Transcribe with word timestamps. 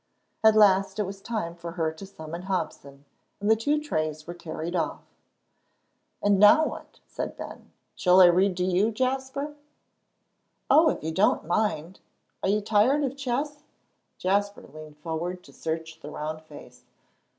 At 0.43 0.55
last 0.55 0.97
it 0.97 1.03
was 1.05 1.21
time 1.21 1.53
for 1.53 1.73
her 1.73 1.91
to 1.91 2.07
summon 2.07 2.41
Hobson, 2.41 3.05
and 3.39 3.51
the 3.51 3.55
two 3.55 3.79
trays 3.79 4.25
were 4.25 4.33
carried 4.33 4.75
off. 4.75 5.03
"And 6.23 6.39
now 6.39 6.65
what?" 6.65 6.99
asked 7.19 7.37
Ben. 7.37 7.71
"Shall 7.93 8.19
I 8.19 8.25
read 8.25 8.57
to 8.57 8.63
you, 8.63 8.89
Jasper?" 8.89 9.53
"Oh, 10.71 10.89
if 10.89 11.03
you 11.03 11.11
don't 11.11 11.45
mind 11.45 11.99
are 12.41 12.49
you 12.49 12.61
tired 12.61 13.03
of 13.03 13.15
chess?" 13.15 13.61
Jasper 14.17 14.63
leaned 14.73 14.97
forward 14.97 15.43
to 15.43 15.53
search 15.53 15.99
the 15.99 16.09
round 16.09 16.41
face. 16.41 16.83